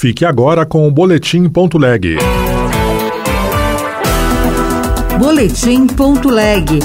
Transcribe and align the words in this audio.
Fique 0.00 0.24
agora 0.24 0.64
com 0.64 0.88
o 0.88 0.90
Boletim.leg. 0.90 2.16
Boletim.leg. 5.18 6.78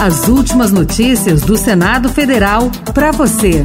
As 0.00 0.26
últimas 0.26 0.72
notícias 0.72 1.42
do 1.42 1.54
Senado 1.58 2.08
Federal 2.08 2.70
para 2.94 3.10
você. 3.10 3.62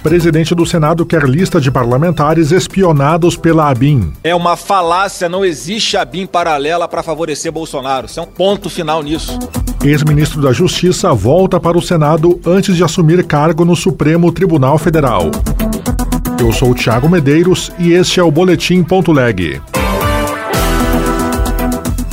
Presidente 0.00 0.54
do 0.54 0.64
Senado 0.64 1.04
quer 1.04 1.24
lista 1.24 1.60
de 1.60 1.72
parlamentares 1.72 2.52
espionados 2.52 3.36
pela 3.36 3.68
ABIN. 3.68 4.12
É 4.22 4.32
uma 4.32 4.56
falácia, 4.56 5.28
não 5.28 5.44
existe 5.44 5.96
ABIN 5.96 6.26
paralela 6.26 6.86
para 6.86 7.02
favorecer 7.02 7.50
Bolsonaro. 7.50 8.06
Isso 8.06 8.20
é 8.20 8.22
um 8.22 8.26
ponto 8.26 8.70
final 8.70 9.02
nisso. 9.02 9.36
Ex-ministro 9.82 10.40
da 10.40 10.52
Justiça 10.52 11.12
volta 11.12 11.58
para 11.58 11.76
o 11.76 11.82
Senado 11.82 12.40
antes 12.46 12.76
de 12.76 12.84
assumir 12.84 13.24
cargo 13.24 13.64
no 13.64 13.74
Supremo 13.74 14.30
Tribunal 14.30 14.78
Federal. 14.78 15.32
Eu 16.40 16.52
sou 16.52 16.70
o 16.70 16.74
Thiago 16.74 17.08
Medeiros 17.08 17.72
e 17.78 17.92
este 17.92 18.20
é 18.20 18.22
o 18.22 18.30
Boletim.leg. 18.30 19.60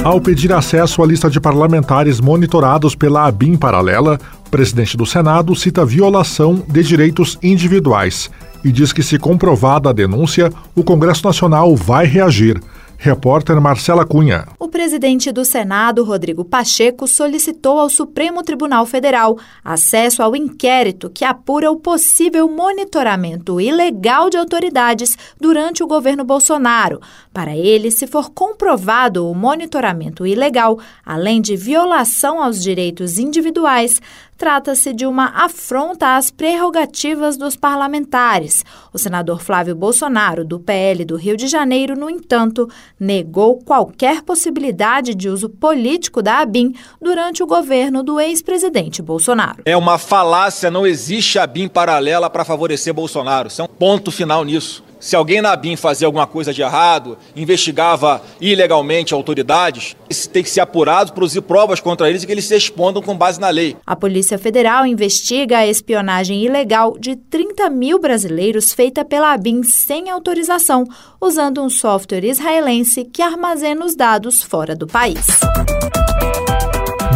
Ao 0.04 0.20
pedir 0.20 0.52
acesso 0.52 1.04
à 1.04 1.06
lista 1.06 1.30
de 1.30 1.40
parlamentares 1.40 2.20
monitorados 2.20 2.96
pela 2.96 3.28
ABIN 3.28 3.56
paralela, 3.56 4.20
o 4.48 4.50
presidente 4.50 4.98
do 4.98 5.06
Senado 5.06 5.56
cita 5.56 5.86
violação 5.86 6.64
de 6.68 6.84
direitos 6.84 7.38
individuais 7.42 8.30
e 8.64 8.72
diz 8.72 8.94
que, 8.94 9.04
se 9.04 9.18
comprovada 9.18 9.90
a 9.90 9.94
denúncia, 9.94 10.52
o 10.76 10.84
Congresso 10.84 11.26
Nacional 11.26 11.76
vai 11.76 12.06
reagir. 12.06 12.60
Repórter 13.04 13.60
Marcela 13.60 14.06
Cunha. 14.06 14.48
O 14.60 14.68
presidente 14.68 15.32
do 15.32 15.44
Senado, 15.44 16.04
Rodrigo 16.04 16.46
Pacheco, 16.46 17.08
solicitou 17.08 17.80
ao 17.80 17.90
Supremo 17.90 18.44
Tribunal 18.44 18.86
Federal 18.86 19.40
acesso 19.64 20.22
ao 20.22 20.36
inquérito 20.36 21.10
que 21.10 21.26
apura 21.26 21.72
o 21.72 21.80
possível 21.80 22.48
monitoramento 22.48 23.60
ilegal 23.60 24.30
de 24.30 24.38
autoridades 24.38 25.18
durante 25.40 25.84
o 25.84 25.88
governo 25.88 26.24
Bolsonaro. 26.24 27.02
Para 27.34 27.58
ele, 27.58 27.90
se 27.90 28.06
for 28.06 28.30
comprovado 28.30 29.28
o 29.28 29.34
monitoramento 29.34 30.28
ilegal, 30.28 30.78
além 31.04 31.42
de 31.42 31.56
violação 31.56 32.40
aos 32.40 32.62
direitos 32.62 33.18
individuais, 33.18 34.00
trata-se 34.42 34.92
de 34.92 35.06
uma 35.06 35.28
afronta 35.46 36.18
às 36.18 36.32
prerrogativas 36.32 37.38
dos 37.38 37.56
parlamentares. 37.56 38.66
O 38.92 38.98
senador 38.98 39.40
Flávio 39.40 39.76
Bolsonaro, 39.76 40.44
do 40.44 40.60
PL 40.60 41.06
do 41.06 41.16
Rio 41.16 41.38
de 41.38 41.48
Janeiro, 41.48 41.96
no 41.96 42.10
entanto, 42.10 42.68
negou 43.00 43.58
qualquer 43.58 44.22
possibilidade 44.22 45.16
de 45.16 45.30
uso 45.30 45.50
político 45.50 46.22
da 46.22 46.40
ABIN 46.40 46.74
durante 47.02 47.42
o 47.42 47.48
governo 47.48 48.04
do 48.04 48.20
ex-presidente 48.20 49.02
Bolsonaro. 49.02 49.64
É 49.66 49.76
uma 49.76 49.98
falácia, 49.98 50.72
não 50.72 50.86
existe 50.86 51.40
ABIN 51.40 51.68
paralela 51.68 52.30
para 52.30 52.46
favorecer 52.46 52.94
Bolsonaro. 52.94 53.48
Isso 53.48 53.62
é 53.62 53.66
um 53.66 53.68
ponto 53.68 54.12
final 54.12 54.44
nisso 54.44 54.84
se 55.02 55.16
alguém 55.16 55.42
na 55.42 55.56
BIM 55.56 55.76
fazia 55.76 56.06
alguma 56.06 56.28
coisa 56.28 56.54
de 56.54 56.62
errado, 56.62 57.18
investigava 57.36 58.22
ilegalmente 58.40 59.16
autoridades, 59.16 59.96
isso 60.08 60.30
tem 60.30 60.44
que 60.44 60.50
ser 60.50 60.60
apurado, 60.60 61.12
produzir 61.12 61.42
provas 61.42 61.80
contra 61.80 62.08
eles 62.08 62.22
e 62.22 62.28
que 62.28 62.32
eles 62.32 62.46
se 62.46 62.54
respondam 62.54 63.02
com 63.02 63.18
base 63.18 63.42
na 63.42 63.50
lei. 63.50 63.76
A 63.86 63.96
Polícia 63.96 64.38
Federal 64.38 64.86
investiga 64.86 65.58
a 65.58 65.68
espionagem 65.68 66.46
ilegal 66.46 66.96
de 67.00 67.16
30 67.16 67.68
mil 67.72 68.00
brasileiros 68.00 68.74
feita 68.74 69.04
pela 69.04 69.34
ABIN 69.34 69.64
sem 69.64 70.08
autorização, 70.12 70.86
usando 71.20 71.64
um 71.64 71.70
software 71.70 72.24
israelense 72.24 73.04
que 73.04 73.24
armazena 73.24 73.84
os 73.84 73.96
dados 73.96 74.44
fora 74.44 74.76
do 74.76 74.86
país. 74.86 75.26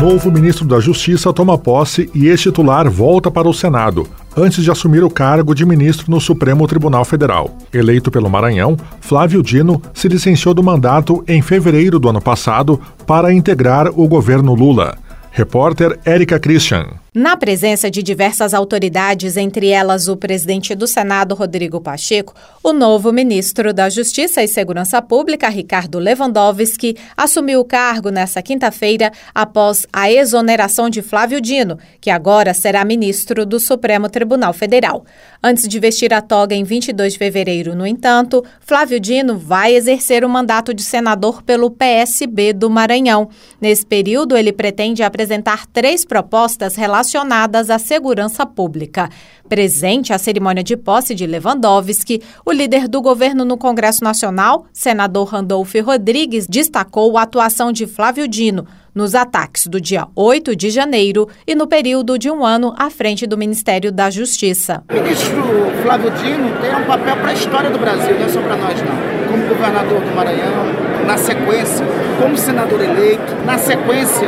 Novo 0.02 0.32
ministro 0.32 0.66
da 0.66 0.80
Justiça 0.80 1.32
toma 1.32 1.56
posse 1.56 2.10
e 2.16 2.28
ex-titular 2.28 2.90
volta 2.90 3.30
para 3.30 3.48
o 3.48 3.54
Senado 3.54 4.10
antes 4.36 4.64
de 4.64 4.72
assumir 4.72 5.04
o 5.04 5.10
cargo 5.10 5.54
de 5.54 5.66
ministro 5.66 6.10
no 6.10 6.20
Supremo 6.20 6.68
Tribunal 6.68 7.06
Federal. 7.06 7.56
Eleito 7.74 8.12
pelo 8.12 8.30
Maranhão, 8.30 8.78
Flávio 9.00 9.42
Dino 9.42 9.82
se 9.94 10.08
licenciou 10.08 10.54
do 10.54 10.64
mandato 10.64 11.24
em 11.28 11.42
fevereiro 11.42 12.00
do 12.00 12.10
ano 12.10 12.22
passado 12.22 12.80
para 13.08 13.34
integrar 13.34 13.88
o 13.88 14.08
governo 14.08 14.54
Lula. 14.54 14.98
Repórter 15.32 16.00
Érica 16.06 16.40
Christian. 16.40 17.05
Na 17.16 17.38
presença 17.38 17.90
de 17.90 18.04
diversas 18.04 18.54
autoridades, 18.54 19.38
entre 19.38 19.70
elas 19.70 20.10
o 20.10 20.18
presidente 20.18 20.76
do 20.76 20.86
Senado, 20.86 21.34
Rodrigo 21.34 21.80
Pacheco, 21.80 22.34
o 22.62 22.74
novo 22.74 23.10
ministro 23.14 23.74
da 23.74 23.90
Justiça 23.90 24.44
e 24.44 24.50
Segurança 24.50 25.02
Pública, 25.02 25.48
Ricardo 25.48 25.98
Lewandowski, 25.98 26.98
assumiu 27.16 27.62
o 27.62 27.64
cargo 27.64 28.10
nesta 28.10 28.42
quinta-feira 28.42 29.14
após 29.34 29.88
a 29.94 30.12
exoneração 30.12 30.90
de 30.90 31.02
Flávio 31.02 31.40
Dino, 31.40 31.80
que 32.02 32.10
agora 32.10 32.54
será 32.54 32.84
ministro 32.84 33.46
do 33.46 33.62
Supremo 33.62 34.10
Tribunal 34.10 34.52
Federal. 34.52 35.06
Antes 35.42 35.70
de 35.70 35.80
vestir 35.80 36.14
a 36.14 36.22
toga 36.22 36.54
em 36.54 36.66
22 36.66 37.14
de 37.14 37.20
fevereiro, 37.20 37.74
no 37.76 37.88
entanto, 37.88 38.44
Flávio 38.60 39.00
Dino 39.00 39.38
vai 39.38 39.74
exercer 39.74 40.26
o 40.26 40.30
mandato 40.30 40.74
de 40.74 40.84
senador 40.84 41.42
pelo 41.44 41.72
PSB 41.72 42.52
do 42.52 42.70
Maranhão. 42.70 43.30
Nesse 43.62 43.86
período, 43.86 44.36
ele 44.36 44.52
pretende 44.52 45.02
apresentar 45.02 45.66
três 45.68 46.04
propostas 46.04 46.76
relacionadas 46.76 47.05
relacionadas 47.06 47.70
à 47.70 47.78
segurança 47.78 48.46
pública. 48.46 49.10
Presente 49.48 50.12
à 50.12 50.18
cerimônia 50.18 50.64
de 50.64 50.76
posse 50.76 51.14
de 51.14 51.28
Lewandowski, 51.28 52.22
o 52.44 52.52
líder 52.52 52.88
do 52.88 53.00
governo 53.02 53.46
no 53.46 53.58
Congresso 53.58 54.04
Nacional, 54.04 54.66
senador 54.74 55.28
Randolph 55.28 55.76
Rodrigues, 55.84 56.48
destacou 56.48 57.18
a 57.18 57.22
atuação 57.22 57.72
de 57.72 57.86
Flávio 57.86 58.28
Dino 58.28 58.66
nos 58.94 59.14
ataques 59.14 59.68
do 59.68 59.80
dia 59.80 60.08
8 60.16 60.56
de 60.56 60.70
janeiro 60.70 61.28
e 61.46 61.54
no 61.54 61.68
período 61.68 62.18
de 62.18 62.32
um 62.32 62.44
ano 62.44 62.74
à 62.78 62.90
frente 62.90 63.28
do 63.28 63.38
Ministério 63.38 63.92
da 63.92 64.10
Justiça. 64.10 64.84
O 64.90 64.94
ministro 64.94 65.44
Flávio 65.84 66.10
Dino 66.12 66.50
tem 66.62 66.76
um 66.76 66.86
papel 66.86 67.16
para 67.18 67.30
a 67.30 67.34
história 67.34 67.70
do 67.70 67.78
Brasil, 67.78 68.18
não 68.18 68.26
é 68.26 68.30
só 68.30 68.42
para 68.42 68.58
nós 68.58 68.82
não. 68.82 69.32
Como 69.32 69.48
governador 69.48 70.02
do 70.02 70.16
Maranhão, 70.16 70.85
na 71.06 71.18
sequência, 71.18 71.86
como 72.20 72.36
senador 72.38 72.82
eleito, 72.82 73.36
na 73.46 73.58
sequência 73.58 74.28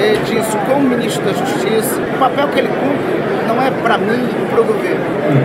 é, 0.00 0.14
disso, 0.24 0.56
como 0.66 0.88
ministro 0.88 1.24
da 1.24 1.32
Justiça, 1.32 2.00
o 2.14 2.18
papel 2.18 2.48
que 2.48 2.58
ele 2.58 2.68
cumpre 2.68 3.20
não 3.46 3.60
é 3.62 3.70
para 3.70 3.98
mim 3.98 4.28
e 4.30 4.50
para 4.50 4.60
o 4.60 4.64
governo. 4.64 5.04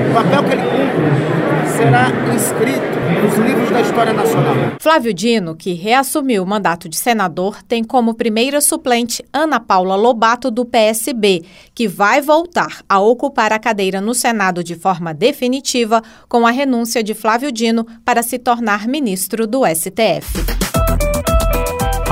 O 0.09 0.13
papel 0.13 0.43
que 0.43 0.51
ele 0.53 0.61
cumpre 0.61 1.45
será 1.75 2.07
inscrito 2.33 2.95
nos 3.21 3.37
livros 3.37 3.69
da 3.69 3.81
história 3.81 4.13
nacional. 4.13 4.55
Flávio 4.79 5.13
Dino, 5.13 5.55
que 5.55 5.73
reassumiu 5.73 6.43
o 6.43 6.45
mandato 6.47 6.87
de 6.87 6.95
senador, 6.95 7.61
tem 7.63 7.83
como 7.83 8.13
primeira 8.13 8.61
suplente 8.61 9.23
Ana 9.33 9.59
Paula 9.59 9.95
Lobato, 9.95 10.49
do 10.49 10.65
PSB, 10.65 11.43
que 11.73 11.87
vai 11.87 12.21
voltar 12.21 12.81
a 12.87 12.99
ocupar 12.99 13.51
a 13.51 13.59
cadeira 13.59 13.99
no 13.99 14.13
Senado 14.13 14.63
de 14.63 14.75
forma 14.75 15.13
definitiva 15.13 16.01
com 16.29 16.45
a 16.45 16.51
renúncia 16.51 17.03
de 17.03 17.13
Flávio 17.13 17.51
Dino 17.51 17.85
para 18.05 18.23
se 18.23 18.37
tornar 18.37 18.87
ministro 18.87 19.45
do 19.47 19.63
STF. 19.65 20.64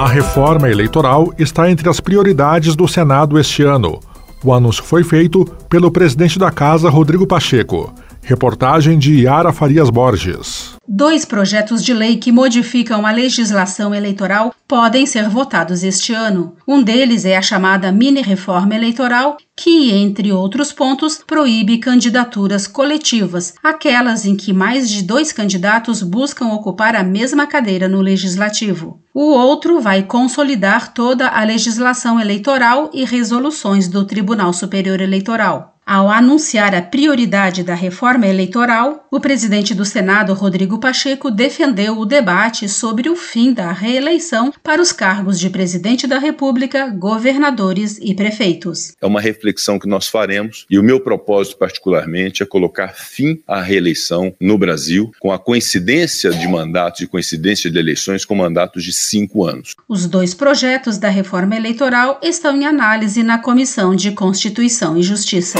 A 0.04 0.08
reforma 0.08 0.70
eleitoral 0.70 1.34
está 1.40 1.72
entre 1.72 1.88
as 1.88 2.02
prioridades 2.02 2.76
do 2.76 2.86
Senado 2.90 3.40
este 3.40 3.64
ano. 3.64 4.02
O 4.44 4.54
anúncio 4.54 4.84
foi 4.84 5.02
feito 5.02 5.46
pelo 5.70 5.90
presidente 5.90 6.38
da 6.38 6.52
Casa, 6.52 6.90
Rodrigo 6.90 7.26
Pacheco. 7.26 7.94
Reportagem 8.26 8.98
de 8.98 9.24
Yara 9.24 9.52
Farias 9.52 9.90
Borges. 9.90 10.76
Dois 10.88 11.26
projetos 11.26 11.84
de 11.84 11.94
lei 11.94 12.16
que 12.16 12.32
modificam 12.32 13.06
a 13.06 13.12
legislação 13.12 13.94
eleitoral 13.94 14.56
podem 14.66 15.06
ser 15.06 15.28
votados 15.28 15.84
este 15.84 16.14
ano. 16.14 16.56
Um 16.66 16.82
deles 16.82 17.26
é 17.26 17.36
a 17.36 17.42
chamada 17.42 17.92
mini-reforma 17.92 18.74
eleitoral, 18.76 19.36
que, 19.58 19.92
entre 19.92 20.32
outros 20.32 20.72
pontos, 20.72 21.22
proíbe 21.28 21.80
candidaturas 21.80 22.66
coletivas, 22.66 23.56
aquelas 23.62 24.26
em 24.26 24.38
que 24.38 24.54
mais 24.54 24.90
de 24.90 25.04
dois 25.04 25.34
candidatos 25.34 26.02
buscam 26.02 26.48
ocupar 26.54 26.96
a 26.96 27.04
mesma 27.04 27.46
cadeira 27.46 27.90
no 27.90 28.00
legislativo. 28.00 29.02
O 29.14 29.34
outro 29.34 29.82
vai 29.82 30.02
consolidar 30.02 30.94
toda 30.94 31.28
a 31.28 31.44
legislação 31.44 32.20
eleitoral 32.20 32.90
e 32.94 33.04
resoluções 33.04 33.90
do 33.90 34.06
Tribunal 34.06 34.54
Superior 34.54 35.02
Eleitoral. 35.02 35.73
Ao 35.86 36.10
anunciar 36.10 36.74
a 36.74 36.82
prioridade 36.82 37.62
da 37.62 37.76
reforma 37.76 38.26
eleitoral, 38.26 39.06
o 39.12 39.20
presidente 39.20 39.76
do 39.76 39.84
Senado, 39.84 40.34
Rodrigo 40.34 40.80
Pacheco, 40.80 41.30
defendeu 41.30 42.00
o 42.00 42.06
debate 42.06 42.70
sobre 42.70 43.10
o 43.10 43.18
fim 43.18 43.54
da 43.54 43.70
reeleição 43.74 44.54
para 44.64 44.82
os 44.82 44.94
cargos 44.94 45.38
de 45.38 45.50
presidente 45.50 46.08
da 46.08 46.20
República, 46.20 46.88
governadores 46.88 48.00
e 48.02 48.16
prefeitos. 48.16 48.94
É 49.02 49.06
uma 49.06 49.20
reflexão 49.20 49.78
que 49.78 49.88
nós 49.88 50.08
faremos 50.08 50.66
e 50.70 50.80
o 50.80 50.84
meu 50.84 51.02
propósito, 51.02 51.58
particularmente, 51.58 52.42
é 52.42 52.46
colocar 52.46 52.94
fim 52.96 53.42
à 53.46 53.62
reeleição 53.62 54.34
no 54.40 54.58
Brasil, 54.58 55.12
com 55.20 55.34
a 55.34 55.40
coincidência 55.40 56.32
de 56.32 56.48
mandatos 56.48 57.02
e 57.02 57.08
coincidência 57.08 57.70
de 57.70 57.78
eleições 57.78 58.24
com 58.24 58.36
mandatos 58.36 58.86
de 58.86 58.94
cinco 58.94 59.44
anos. 59.46 59.76
Os 59.90 60.08
dois 60.08 60.34
projetos 60.34 60.98
da 60.98 61.10
reforma 61.10 61.58
eleitoral 61.58 62.22
estão 62.24 62.56
em 62.56 62.66
análise 62.66 63.22
na 63.22 63.38
Comissão 63.38 63.94
de 63.94 64.12
Constituição 64.12 64.98
e 64.98 65.04
Justiça. 65.04 65.60